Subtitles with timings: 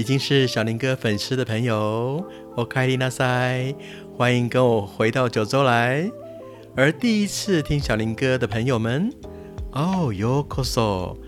[0.00, 2.26] 已经是小林哥粉丝的朋友，
[2.56, 3.74] 我开丽娜塞，
[4.16, 6.10] 欢迎跟我回到九州来。
[6.74, 9.12] 而第一次听小林哥的朋友们，
[9.72, 11.18] 哦，Yo Koso，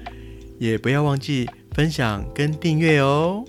[0.59, 3.45] 也不要忘记分享跟订阅哦。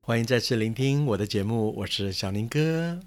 [0.00, 2.98] 欢迎再次聆听我的节目，我是小林哥。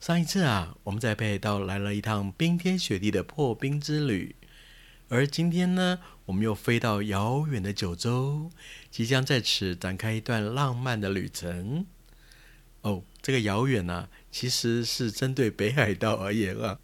[0.00, 4.34] 上一次啊，我们在北海道来了一趟冰天雪地的破冰之旅，
[5.10, 8.50] 而今天呢，我们又飞到遥远的九州，
[8.90, 11.86] 即将在此展开一段浪漫的旅程。
[12.82, 16.78] 哦，这个遥远呢，其实是针对北海道而言啊，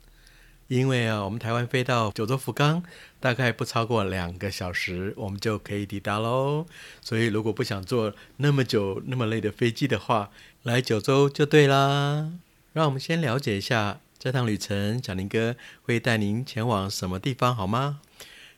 [0.68, 2.82] 因为啊，我们台湾飞到九州福冈
[3.20, 6.66] 大概不超过两个小时，我们就可以抵达喽。
[7.02, 10.30] 所以，如果不想坐那么久、那么累的飞机的话，
[10.62, 12.32] 来九州就对啦。
[12.73, 18.01] 让我们先了解一下这趟旅程，小林哥会带您前往什么地方，好吗？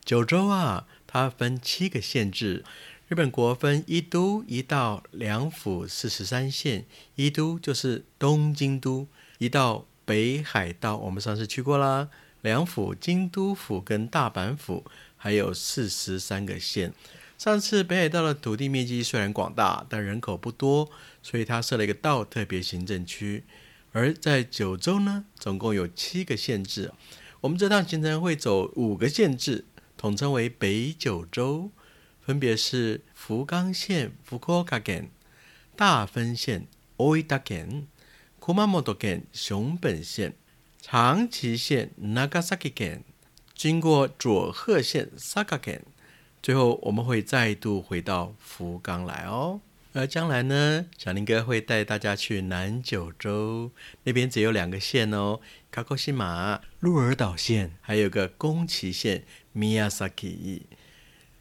[0.06, 2.65] 九州啊，它分七个县制。
[3.09, 6.85] 日本国分一都、一道、两府、四十三县。
[7.16, 12.09] 一都就是东京都，一到北海道，我们上次去过啦。
[12.43, 14.85] 两府、京都府跟大阪府，
[15.16, 16.93] 还有四十三个县。
[17.37, 20.88] 上次北海道的土地面积虽然广大，但人口不多，
[21.20, 23.43] 所以它设了一个道特别行政区。
[23.91, 26.93] 而在九州呢，总共有七个县制。
[27.41, 29.65] 我们这趟行程会走五个县制。
[30.07, 31.73] 统称为北九州，
[32.21, 35.10] 分别是福冈县福岡县、
[35.74, 36.68] 大分县
[37.26, 37.88] 大分县、
[38.40, 38.54] 熊
[38.85, 40.37] 本县熊本县、
[40.80, 43.02] 长崎县長崎县，
[43.52, 45.82] 经过佐贺县佐贺县，
[46.41, 49.60] 最后我们会再度回到福冈来哦。
[49.97, 53.73] 而将来呢，小林哥会带大家去南九州，
[54.03, 59.25] 那边只有两个县哦，卡科西马鹿儿岛县，还有个宫崎县。
[59.57, 60.65] Miyazaki，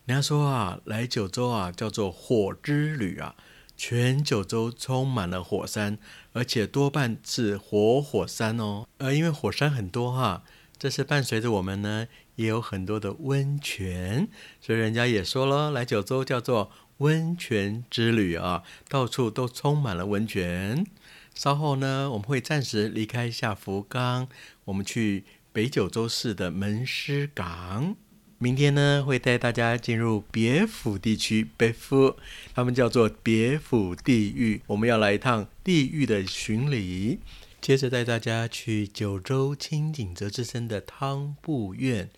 [0.05, 3.35] 人家说啊，来九州啊叫做火之旅啊，
[3.75, 5.97] 全九州充满了火山，
[6.31, 8.87] 而且多半是活火山哦。
[8.99, 10.45] 呃，因为火山很多哈，
[10.77, 14.27] 这是伴随着我们呢，也有很多的温泉，
[14.61, 20.85] 所以人家也说了，来九州叫做温泉之旅啊，到处都充满了温泉。
[21.33, 24.27] 稍后呢，我们会暂时离开一下福冈，
[24.63, 27.95] 我们去北九州市的门司港。
[28.37, 32.17] 明天呢，会带大家进入别府地区，别府，
[32.53, 34.61] 他们叫做别府地狱。
[34.67, 37.19] 我们要来一趟地狱的巡礼，
[37.61, 42.09] 接着带大家去九州清景泽之森的汤布院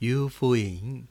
[0.00, 1.06] U 夫营。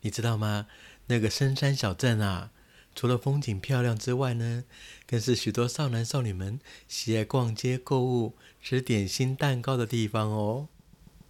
[0.00, 0.66] 你知道吗？
[1.06, 2.50] 那个深山小镇啊，
[2.94, 4.64] 除了风景漂亮之外呢，
[5.06, 10.68] 更是许多少男少女们喜爱逛街购物、吃点心蛋糕的地方哦。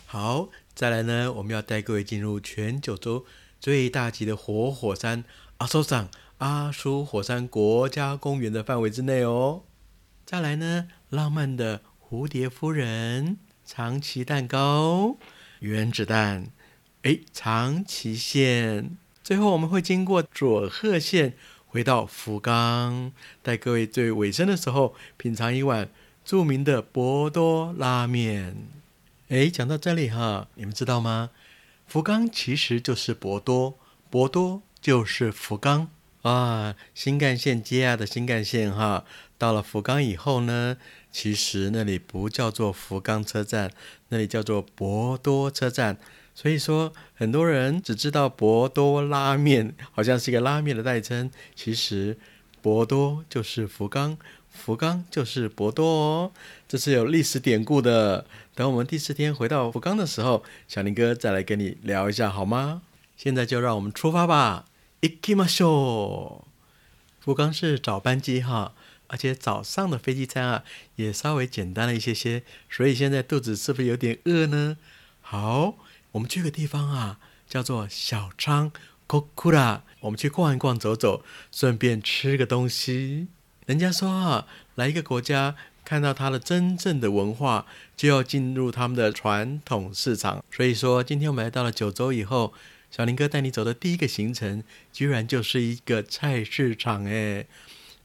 [0.07, 0.49] 好。
[0.75, 3.27] 再来呢，我们要带各位进入全九州
[3.61, 5.23] 最大级的活火山
[5.59, 6.09] 阿苏山
[6.39, 9.65] 阿苏火山国家公园的范围之内哦。
[10.25, 13.37] 再来呢，浪漫的蝴蝶夫人、
[13.67, 15.19] 长崎蛋糕、
[15.61, 16.51] 原子弹，
[17.03, 18.97] 哎，长崎县。
[19.25, 21.35] 最后我们会经过佐贺县，
[21.67, 23.11] 回到福冈，
[23.43, 25.89] 带各位最尾声的时候品尝一碗
[26.25, 28.57] 著名的博多拉面。
[29.31, 31.31] 哎，讲到这里哈，你们知道吗？
[31.89, 33.77] 福冈其实就是博多，
[34.09, 35.89] 博多就是福冈
[36.23, 36.77] 啊。
[36.95, 39.05] 新干线接啊的新干线哈，
[39.37, 40.77] 到了福冈以后呢，
[41.11, 43.73] 其实那里不叫做福冈车站，
[44.11, 45.99] 那里叫做博多车站。
[46.34, 51.32] 所以说，很多人只知道博多拉面，好像是一个拉面的代称。
[51.56, 52.18] 其实，
[52.62, 54.18] 博多就是福冈。
[54.50, 56.32] 福冈就是博多哦，
[56.68, 58.26] 这是有历史典故的。
[58.56, 62.82] 等我们第四天回到福冈的时候，小林哥再来跟你聊一下好吗？
[63.16, 64.66] 现在就让我们出发吧，
[65.02, 66.44] 行きましょう。
[67.20, 68.74] 福冈是早班机哈，
[69.08, 70.64] 而且早上的飞机餐啊
[70.96, 74.78] 也稍微简单了一些些，所以现在肚子是不是有点饿呢？
[75.22, 75.76] 好，
[76.13, 77.19] 我们去个地方啊，
[77.49, 78.71] 叫做小仓
[79.09, 83.29] Kokura，我们去逛一逛走走，顺便吃个东西。
[83.67, 87.67] 人家说啊，来一个国家，看到它的真正的文化，
[87.97, 90.45] 就要进入他们的传统市场。
[90.51, 92.53] 所以说，今天我们来到了九州以后，
[92.91, 94.63] 小林哥带你走的第一个行程，
[94.93, 97.47] 居然就是一个菜市场哎，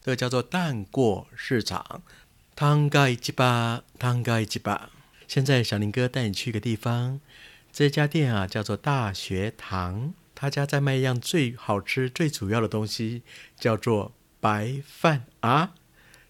[0.02, 2.02] 这个叫做蛋过市场，
[2.54, 4.90] 汤盖一把，汤盖一把。
[5.26, 7.20] 现在小林哥带你去一个地方，
[7.78, 13.22] 这家店啊叫做大学堂，他家在卖一样最好吃、最主要的东西，
[13.56, 14.10] 叫做。
[14.40, 15.74] 白饭啊，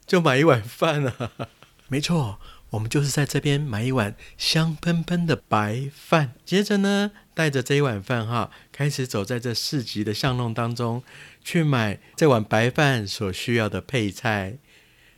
[0.06, 1.30] 就买一碗饭啊！
[1.88, 11.02] 没错，我们就是在这边买一碗香喷喷的白饭，接着呢，带着这一碗饭哈，开始走在这市集的巷弄当中，
[11.42, 14.58] 去买这碗白饭所需要的配菜。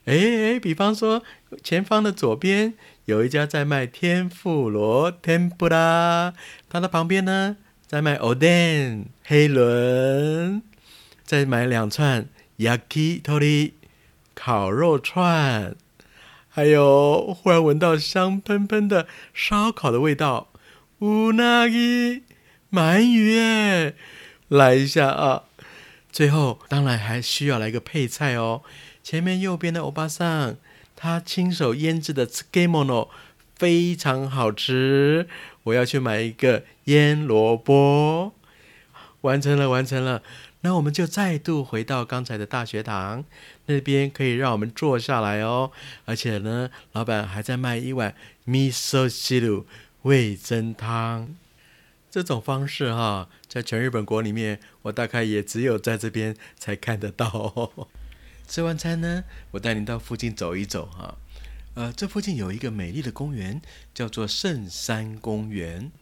[0.06, 1.22] 哎哎，比方说
[1.62, 2.74] 前方的左边
[3.04, 6.32] 有一家在卖天妇罗天妇罗，
[6.68, 7.56] 它的旁边呢
[7.86, 10.62] 在卖 oden 黑轮，
[11.24, 12.26] 再买两串
[12.58, 13.72] yakitori
[14.34, 15.76] 烤肉串。
[16.48, 20.48] 还有，忽然闻到香喷喷的烧烤的味道，
[20.98, 22.24] 乌纳吉
[22.72, 23.94] 鳗鱼哎，
[24.48, 25.44] 来一下啊！
[26.10, 28.62] 最后当然还需要来个配菜哦。
[29.02, 30.56] 前面右边的欧巴桑，
[30.94, 33.08] 他亲手腌制的 skimono
[33.56, 35.28] 非常好吃，
[35.64, 38.32] 我要去买一个腌萝卜。
[39.22, 40.22] 完成了，完成了。
[40.62, 43.24] 那我们就再度回到刚才的大学堂
[43.66, 45.72] 那边，可以让我们坐下来哦。
[46.04, 48.14] 而且呢，老板还在卖一碗
[48.46, 49.66] miso s i r u
[50.02, 51.34] 味增汤。
[52.10, 57.88] 这种方式哈，在全日本国里面，我大概也只有在这边才看得到。
[58.50, 61.16] 吃完餐呢，我带您到附近走一走哈。
[61.74, 63.62] 呃，这附近有一个美丽的公园，
[63.94, 65.92] 叫做圣山公园。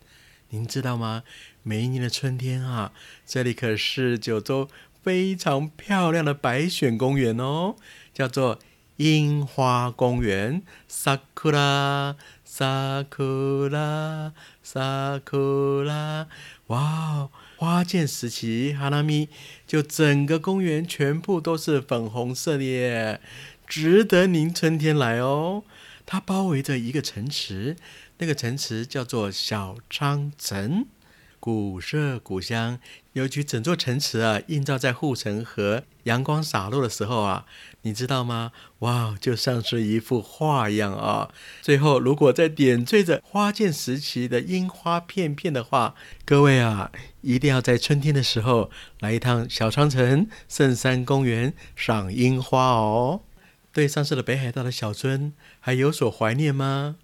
[0.49, 1.25] 您知道吗？
[1.63, 2.93] 每一年的春天啊，
[3.27, 4.71] 这里可是九州
[5.03, 7.77] 非常漂亮的白选公园哦，
[8.15, 8.59] 叫做
[8.97, 10.63] 樱花公园。
[10.91, 12.17] sakura
[12.49, 14.33] sakura
[14.65, 16.27] sakura，
[16.69, 19.29] 哇哦，花见时期，哈拉咪
[19.67, 23.21] 就整个公园全部都是粉红色的耶，
[23.67, 25.65] 值得您春天来哦。
[26.07, 27.77] 它包围着一个城池。
[28.19, 30.87] 那个城池叫做小昌城，
[31.41, 32.79] 古色古香。
[33.13, 37.47] 尤其整座城池啊，映照在护城河，阳光洒落的时候啊，
[37.83, 38.53] 你知道吗？
[38.81, 41.31] 哇，就像是一幅画一样啊！
[41.61, 46.93] 最后，如果再点缀着花剑时期的樱花片片的话，各位啊，
[47.23, 48.71] 一定要在春天的时候
[49.01, 53.23] 来一趟小长城圣山公园赏樱花哦。
[53.73, 56.97] 对上次的北海道的小樽还有所怀念吗？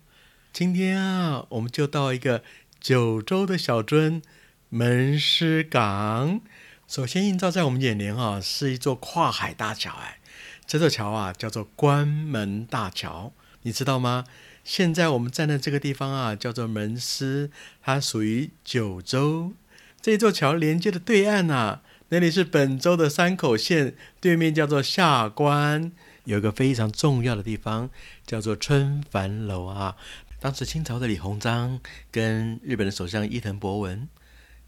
[0.53, 2.45] 今天啊，我们就到一个
[2.85, 4.21] 九州的小樽
[4.69, 6.43] 门师港。
[6.87, 9.91] 首先映照在我们眼帘啊，是一座跨海大桥。
[9.93, 10.19] 哎，
[10.67, 13.33] 这座桥啊，叫做关门大桥。
[13.63, 14.27] 你知道吗？
[14.65, 17.51] 现在我们站在这个地方啊，叫做门师，
[17.81, 19.55] 它属于九州。
[20.03, 25.91] 这座桥连接的对岸啊，那里是本州的山口县，对面叫做下关，
[26.25, 27.89] 有一个非常重要的地方，
[28.27, 29.97] 叫做春帆楼啊。
[30.45, 31.81] 当时清朝的李鸿章
[32.11, 34.07] 跟日本的首相伊藤博文，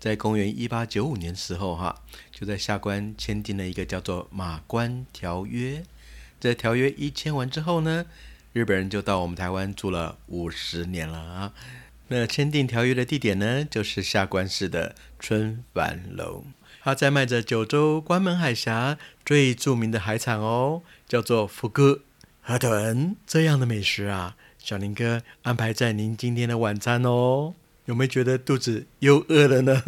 [0.00, 5.80] 在公元一八九五年时候，哈，就在下关签订了一个叫做《马关条约》。
[6.40, 8.06] 这条约一签完之后呢，
[8.54, 11.52] 日本人就到我们台湾住了五十年了啊。
[12.08, 16.44] 那签订条约的地点呢，就是下关市的春帆楼。
[16.80, 18.96] 它在卖着九州关门海峡
[19.26, 22.00] 最著名的海产哦，叫做福哥
[22.40, 24.36] 河豚这样的美食啊。
[24.66, 27.54] 小林哥安排在您今天的晚餐哦，
[27.84, 29.80] 有没有觉得肚子又饿了呢？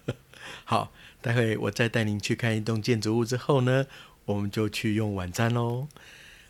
[0.64, 0.92] 好，
[1.22, 3.86] 待会我再带您去看一栋建筑物之后呢，
[4.26, 5.88] 我们就去用晚餐喽。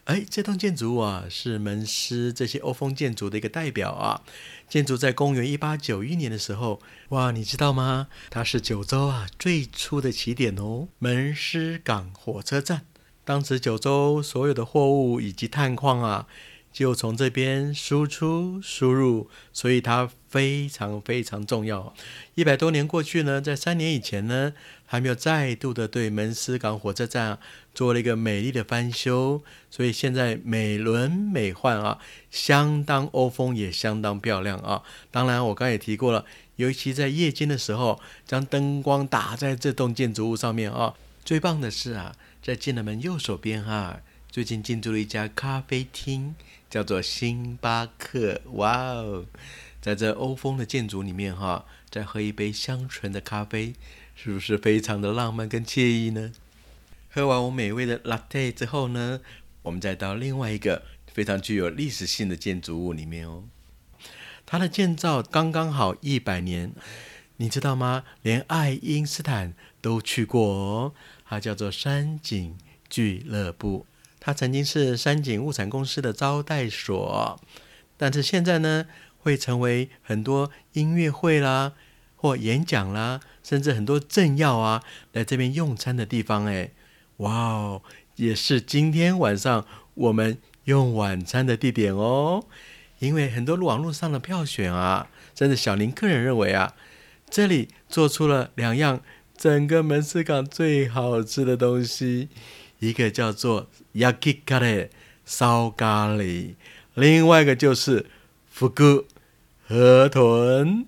[0.06, 4.22] 哎，这栋建筑物啊，是门师这些欧风建筑的一个代表啊。
[4.68, 6.80] 建筑在公元一八九一年的时候，
[7.10, 8.08] 哇，你知道吗？
[8.28, 12.86] 它是九州啊最初的起点哦，门师港火车站。
[13.24, 16.26] 当时九州所有的货物以及探矿啊。
[16.78, 21.92] 就从这边输出输入，所以它非常非常重要。
[22.36, 24.52] 一百多年过去呢，在三年以前呢，
[24.86, 27.40] 还没有再度的对门斯港火车站
[27.74, 31.98] 做了一个美丽的翻修，所以现在美轮美奂啊，
[32.30, 34.84] 相当欧风也相当漂亮啊。
[35.10, 40.94] 当然，我刚才也提过了，尤其在夜间的时候，将灯光打在这栋建筑物上面啊。
[41.24, 43.98] 最棒的是啊，在进了门右手边哈，
[44.30, 46.36] 最近进驻了一家咖啡厅。
[46.70, 49.24] 叫做星巴克，哇哦，
[49.80, 53.74] 在这欧风的建筑里面哈，再喝一杯香醇的咖啡，
[54.14, 56.32] 是不是非常的浪漫跟惬意呢？
[57.10, 59.20] 喝完我美味的 latte 之后呢，
[59.62, 60.82] 我们再到另外一个
[61.12, 63.44] 非常具有历史性的建筑物里面哦。
[64.44, 66.72] 它的建造刚刚好一百年，
[67.38, 68.04] 你知道吗？
[68.22, 70.92] 连爱因斯坦都去过哦。
[71.24, 72.56] 它叫做山景
[72.88, 73.86] 俱乐部。
[74.28, 77.40] 它曾经是山景物产公司的招待所，
[77.96, 78.84] 但是现在呢，
[79.16, 81.72] 会成为很多音乐会啦，
[82.14, 84.82] 或演讲啦，甚至很多政要啊
[85.14, 86.44] 来这边用餐的地方。
[86.44, 86.72] 哎，
[87.16, 87.82] 哇哦，
[88.16, 92.44] 也是今天晚上我们用晚餐的地点哦。
[92.98, 96.74] 因为很多网络上的票选啊，甚至小林个人认为啊，
[97.30, 99.00] 这里做出了两样
[99.38, 102.28] 整个门市港最好吃的东西，
[102.80, 104.88] 一个叫做 yakikare
[105.24, 106.54] 烧咖喱，
[106.94, 108.06] 另外一个就是
[108.50, 109.04] 福哥
[109.66, 110.86] 河豚。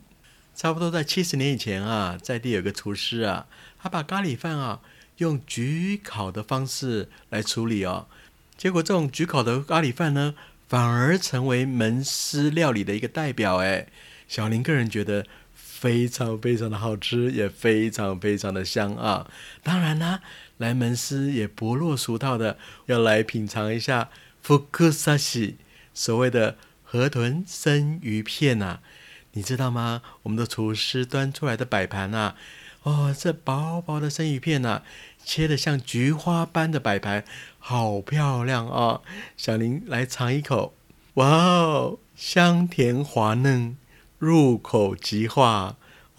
[0.55, 3.47] 差不多在七十年以前啊，在地有个厨师啊，
[3.79, 4.81] 他把咖喱饭啊
[5.17, 8.09] 用焗烤的方式来处理哦，
[8.59, 10.35] 结果这种焗烤的咖喱饭呢，
[10.69, 13.57] 反而成为门师料理的一个代表。
[13.57, 13.87] 哎，
[14.29, 19.31] 小林个人觉得非常非常的好吃，也非常非常的香啊。
[19.63, 20.21] 当然啦，
[20.61, 24.11] 来门师也不落俗套的要来品尝一下
[24.43, 25.57] 福克萨西
[25.95, 28.81] 所谓的河豚生鱼片呐。
[29.33, 30.03] 你知道吗？
[30.25, 32.35] 我们的厨师端出来的摆盘啊，
[32.83, 34.83] 哦，这薄薄的生鱼片呐，
[35.25, 37.25] 切的像菊花般的摆盘，
[37.59, 39.01] 好漂亮啊！
[39.37, 40.75] 小林来尝一口，
[41.15, 43.77] 哇哦，香甜滑嫩，
[44.19, 45.77] 入口即化，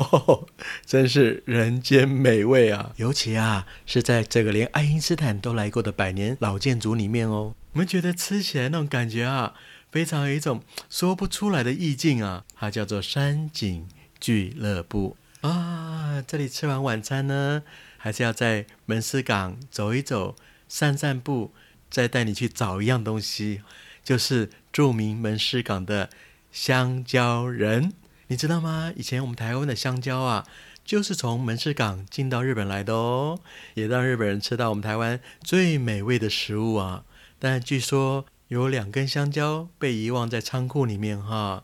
[0.86, 2.94] 真是人间美味啊！
[2.98, 9.54] 尤其啊，是在这个连爱因斯坦都来过的百年老建筑里面哦，我们觉得吃起来那种感觉啊。
[9.92, 12.46] 非常有一种说不出来的意境啊！
[12.56, 13.88] 它叫做山景
[14.22, 16.24] 俱乐部啊。
[16.26, 17.64] 这里吃完晚餐呢，
[17.98, 20.38] 还是要在门司港走一走、
[20.70, 21.52] 散散步，
[21.90, 23.62] 再带你去找一样东西，
[24.02, 26.10] 就是著名门司港的
[26.54, 27.92] 香蕉人。
[28.32, 28.94] 你知道吗？
[28.96, 30.48] 以前我们台湾的香蕉啊，
[30.86, 33.42] 就是从门市港进到日本来的哦，
[33.74, 37.04] 也让日本人吃到我们台湾最美味的食物啊。
[37.38, 38.26] 但据说。
[38.48, 41.64] 有两根香蕉被遗忘在仓库里面哈，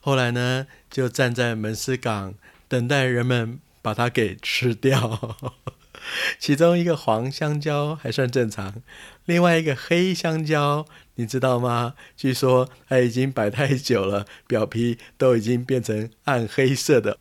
[0.00, 2.34] 后来呢就站在门市港
[2.66, 5.36] 等待人们把它给吃掉。
[6.40, 8.82] 其中一个黄香蕉还算正常，
[9.26, 10.84] 另外一个黑香蕉。
[11.16, 11.94] 你知道吗？
[12.16, 17.18] 据说它已经摆太久了，表皮都已经变成暗黑色的。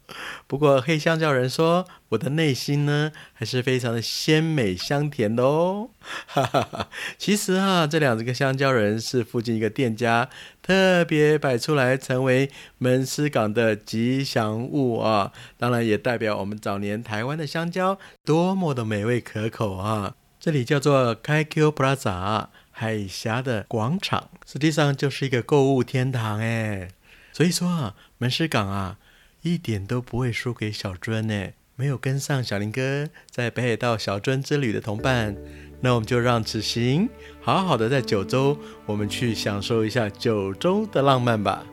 [0.48, 5.90] 不过黑香蕉人说，我的内心呢，还是非常的鲜美香甜的哦。
[6.26, 6.90] 哈哈哈！
[7.18, 10.30] 其实啊，这两个香蕉人是附近一个店家
[10.62, 15.32] 特别摆出来，成为门司港的吉祥物啊。
[15.58, 20.16] 当然，也代表我们早年台湾的香蕉多么的美味可口啊。
[20.40, 22.48] 这里叫做开 Q Plaza。
[22.74, 26.90] 海峡的广场实际上就是一个购物天堂哎，
[27.32, 28.98] 所以说啊，门市港啊
[29.44, 31.52] 一点都不会输给小樽呢。
[31.76, 35.36] 没有跟上小林哥在北海道小樽之旅的同伴，
[35.82, 37.10] 那我们就让此行
[37.42, 41.66] 好好的在九州，我们去享受一下九州的浪漫吧。